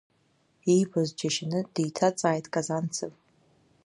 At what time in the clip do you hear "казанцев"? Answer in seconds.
2.53-3.13